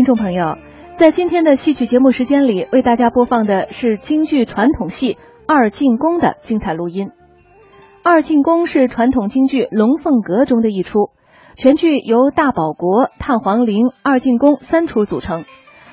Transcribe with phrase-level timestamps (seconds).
[0.00, 0.56] 听众朋友，
[0.94, 5.12] 在今天的戏曲节目时间里，为大家播放的是京剧传统戏
[5.46, 7.08] 《二进宫》的精彩录音。
[8.02, 11.10] 《二进宫》是传统京剧《龙凤阁》中的一出，
[11.54, 15.44] 全剧由大保国、探黄陵、二进宫三出组成，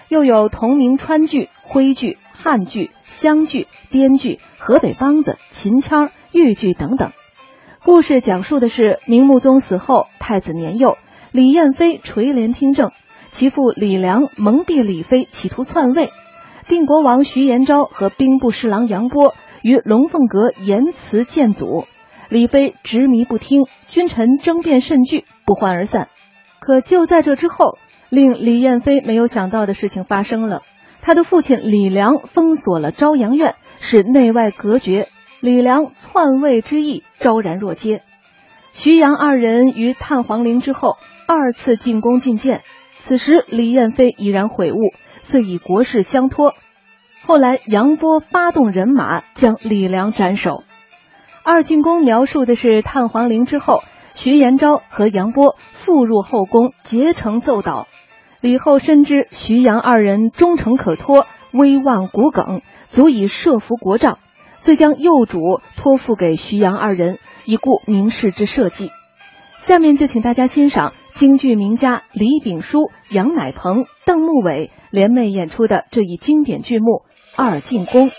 [0.08, 7.12] 又有同名川剧、徽剧、汉剧、湘剧、滇剧、河北梆子、秦腔、豫剧等等。
[7.84, 10.96] 故事讲述的是明穆宗死后，太子年幼，
[11.34, 12.92] 李彦妃垂帘听政。
[13.30, 16.10] 其父李良蒙蔽李妃，企图篡位。
[16.68, 21.86] 定国王徐延昭和兵部侍郎杨波于龙凤阁言辞谏阻，
[22.30, 26.10] 李妃执迷不听，君臣争辩甚剧，不欢而散。
[26.60, 27.78] 可就在这之后，
[28.10, 30.62] 令李彦飞没有想到的事情发生了：
[31.02, 35.08] 他的父亲李良封锁了朝阳院，使内外隔绝。
[35.40, 38.02] 李良篡位之意昭然若揭。
[38.74, 42.62] 徐杨二人于探黄陵之后，二次进宫觐见。
[43.08, 46.54] 此时，李彦飞已然悔悟，遂以国事相托。
[47.22, 50.66] 后来，杨波发动人马将李良斩首。
[51.42, 53.82] 二进宫描述的是探黄陵之后，
[54.14, 57.88] 徐延昭和杨波复入后宫，结成奏导。
[58.42, 64.20] 李后深知徐杨二人忠诚可托，威望骨梗，足以设伏国丈，
[64.58, 68.90] 遂将幼主托付给徐杨二人，以顾明世之社稷。
[69.56, 70.92] 下面就请大家欣赏。
[71.18, 77.06] 京剧名家李炳书、杨乃彭、邓沐伟联袂演出的这一经典剧目
[77.44, 78.10] 《二进宫》。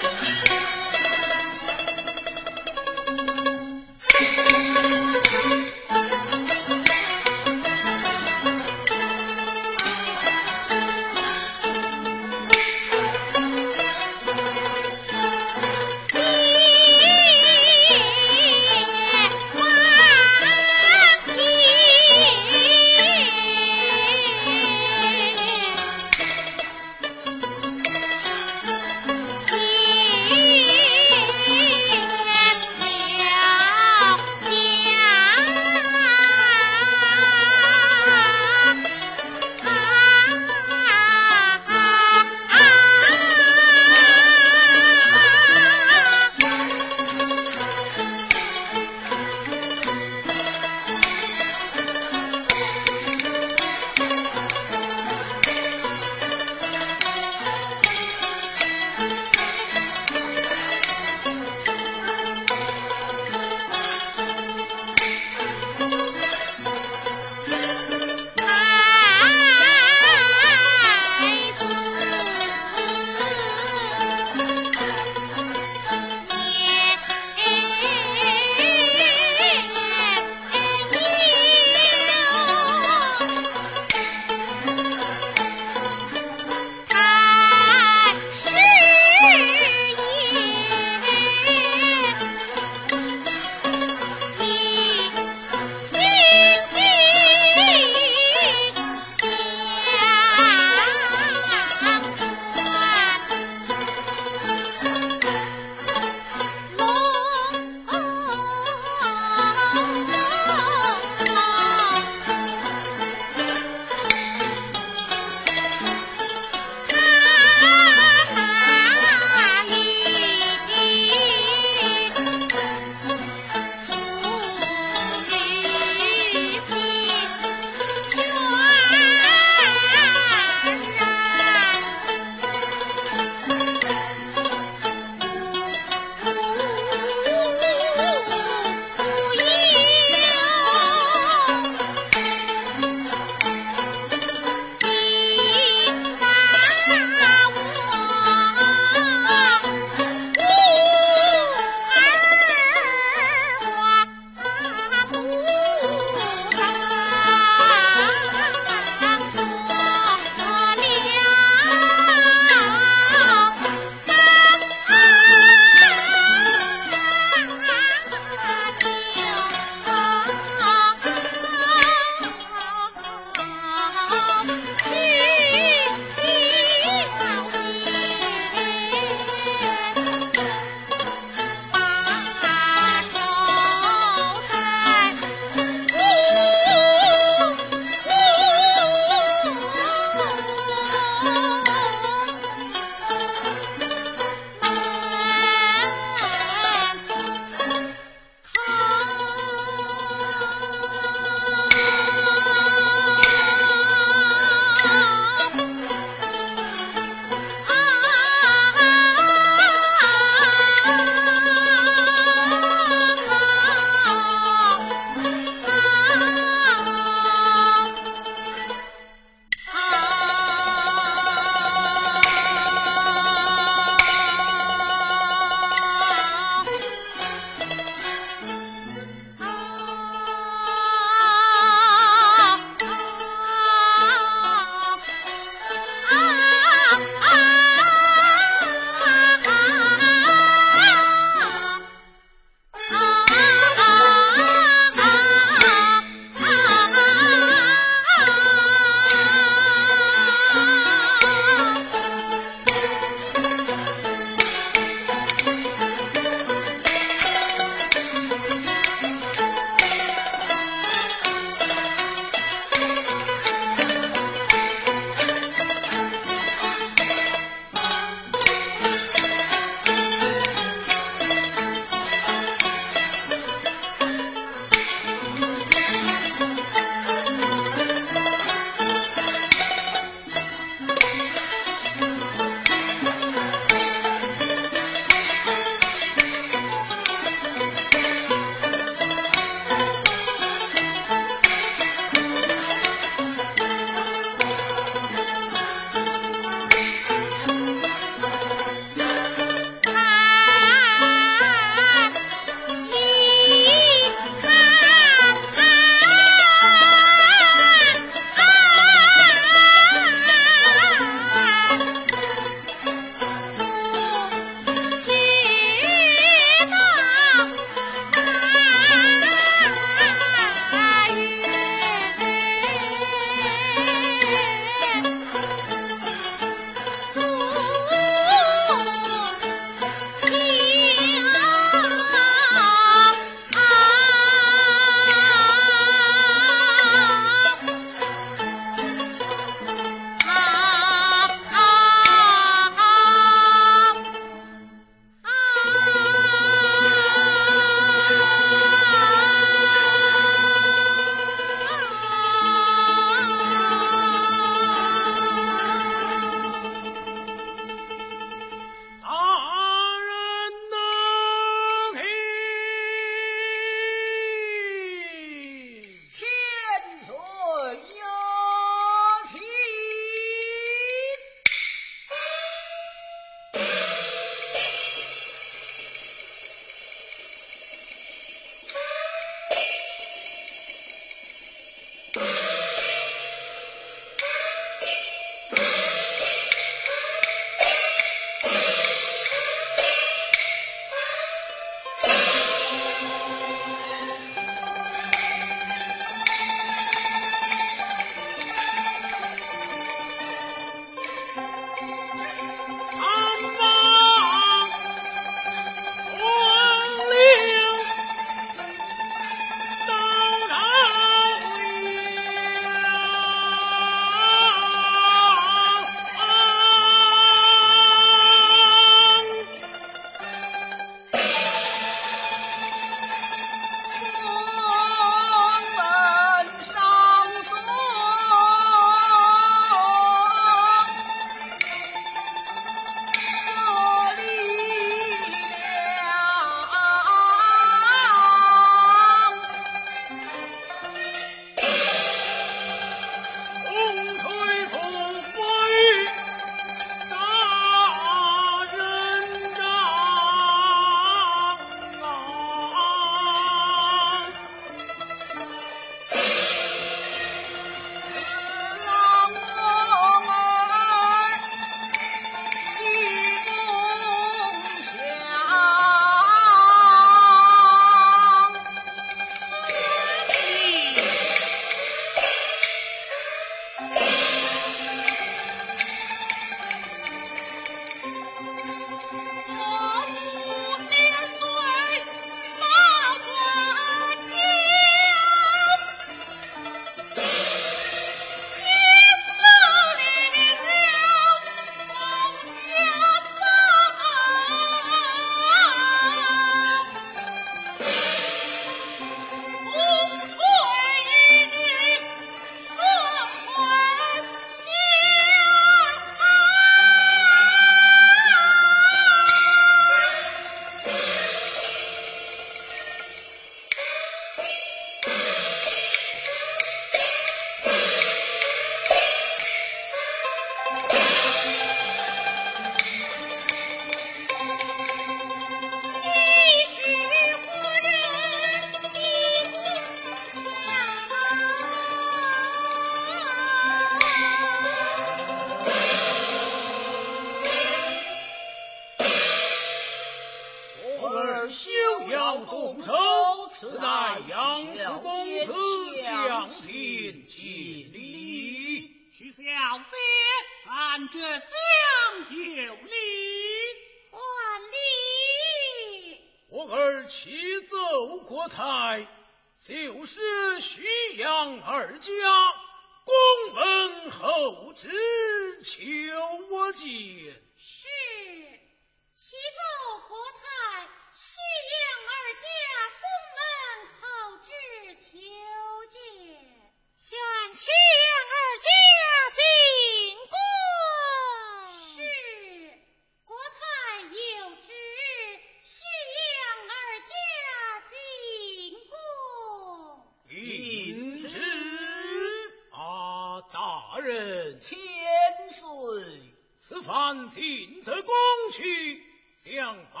[597.34, 598.16] 进则光
[598.52, 599.02] 去，
[599.42, 600.00] 向报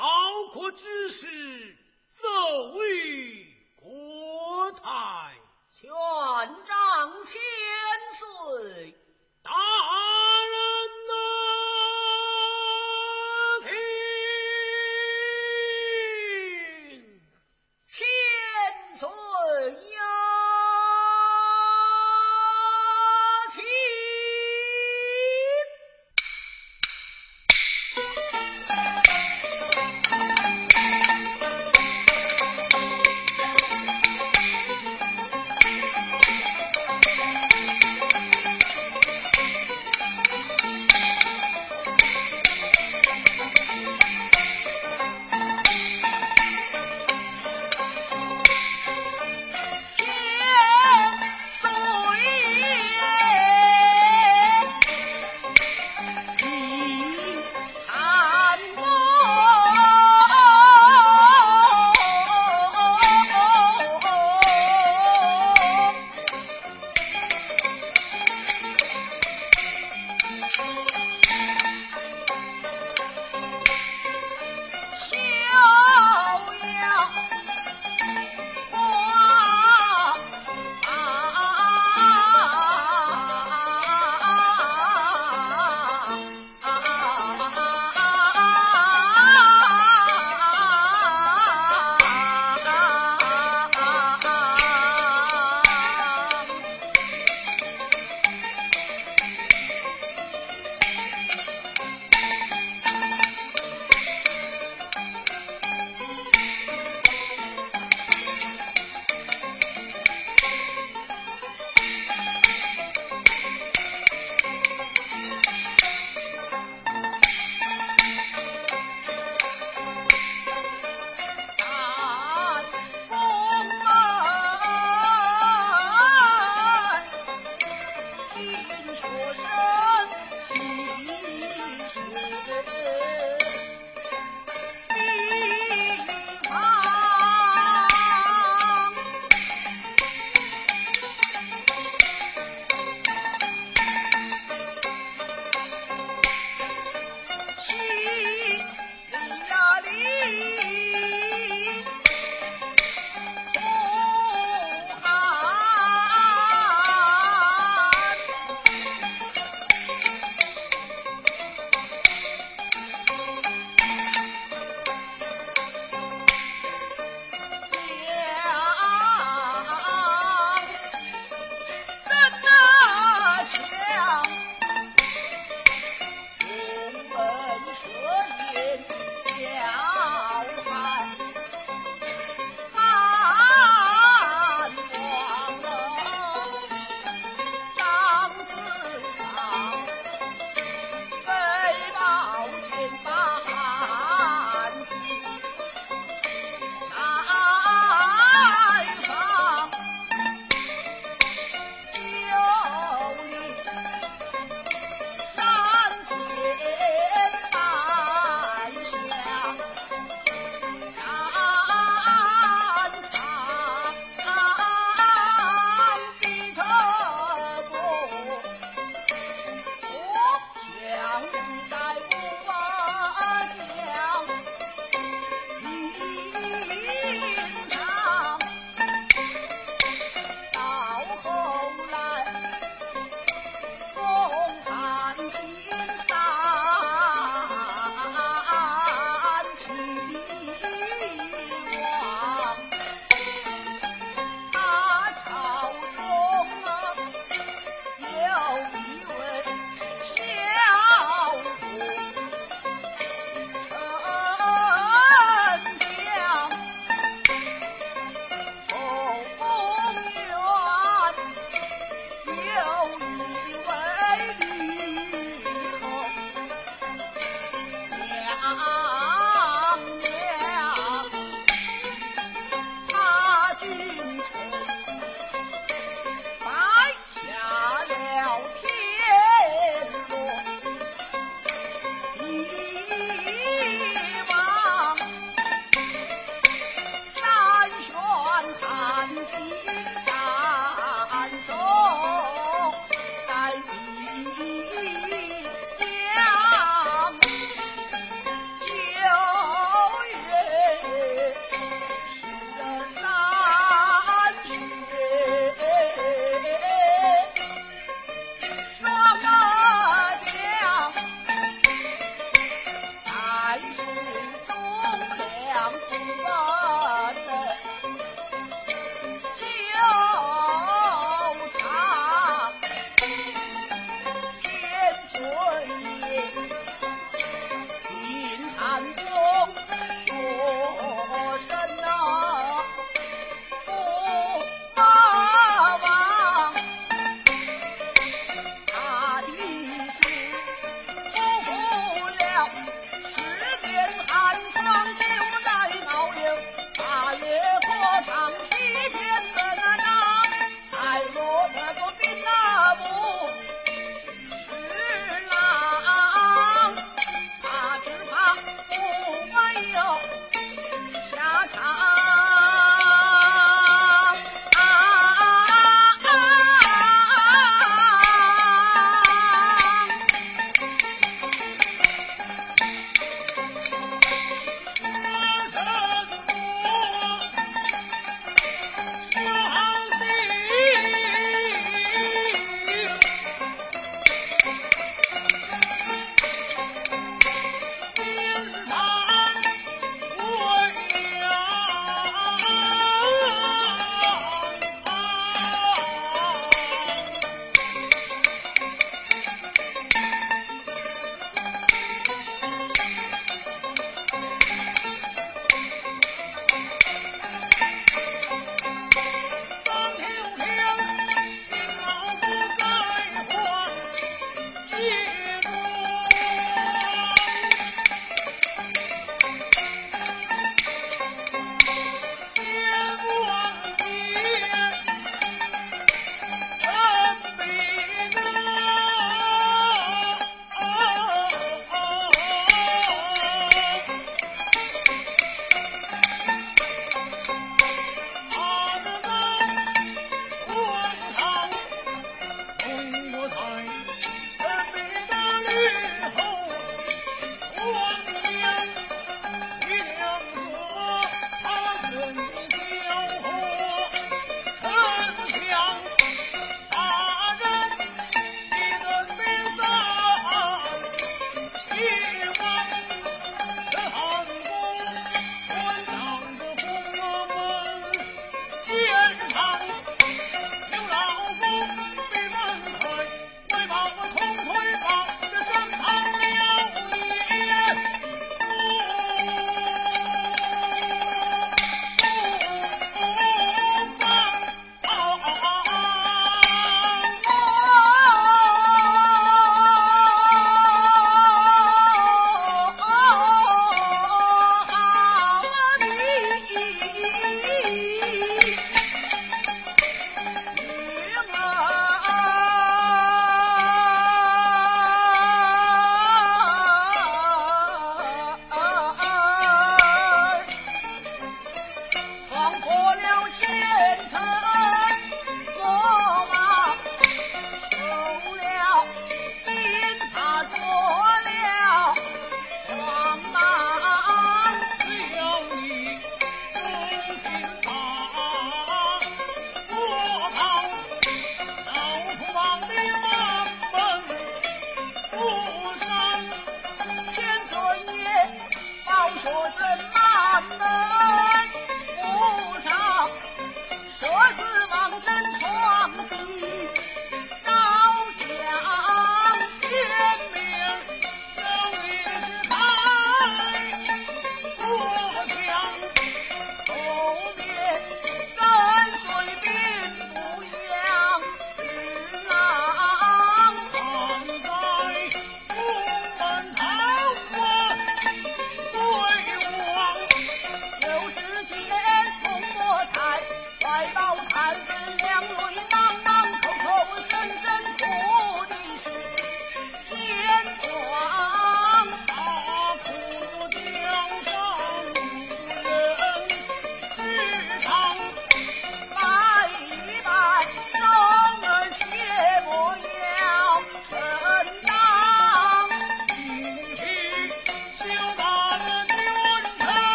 [0.52, 1.76] 国之事
[2.10, 2.28] 奏
[2.78, 3.33] 谕。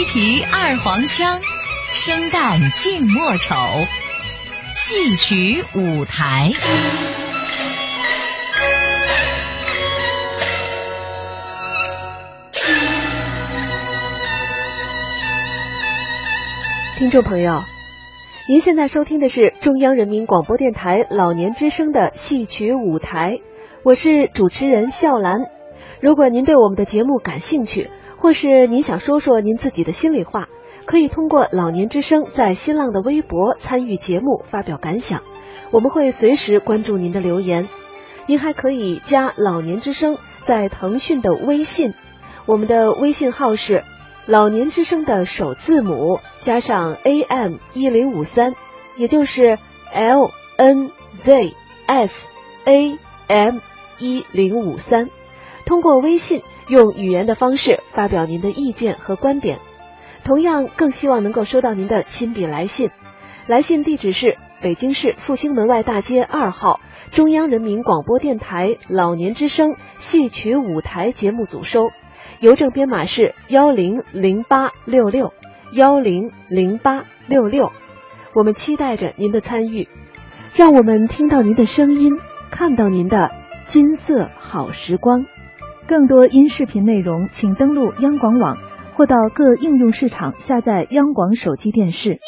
[0.00, 1.42] 一皮二黄腔，
[1.92, 3.54] 生旦净末丑，
[4.74, 6.52] 戏曲舞台。
[16.96, 17.60] 听众朋友，
[18.48, 23.40] 您现在收听的是中央人民广播电台老年之声的戏曲舞台，
[23.84, 25.40] 我是主持人笑兰。
[26.00, 30.46] 如果您对我们的节目感兴趣，或是您想说说您自己的心里话，
[30.84, 35.22] 可以通过老年之声在新浪的微博参与节目，发表感想，
[35.70, 37.68] 我们会随时关注您的留言。
[38.26, 41.94] 您还可以加老年之声在腾讯的微信，
[42.44, 43.82] 我们的微信号是。
[44.26, 48.54] 老年之声的首字母加上 AM 一零五三，
[48.96, 49.58] 也就是
[49.92, 51.54] L N Z
[51.86, 52.28] S
[52.64, 53.58] A M
[53.98, 55.08] 一零五三。
[55.64, 59.58] 通过微信用语言的方式发表您的意见和观点。
[60.22, 62.90] 同样，更希望能够收到您的亲笔来信。
[63.48, 66.78] 来信地址是北京市复兴门外大街二号
[67.10, 71.88] 中央人民广播电台老年之声戏曲舞台节目组收。
[72.38, 75.32] 邮政编码是幺零零八六六
[75.72, 77.72] 幺零零八六六，
[78.34, 79.88] 我们期待着您的参与，
[80.54, 82.12] 让我们听到您的声音，
[82.50, 83.32] 看到您的
[83.64, 85.24] 金色好时光。
[85.90, 88.56] 更多音视频内容，请登录央广网
[88.94, 92.20] 或到各应用市场下载央广手机电视。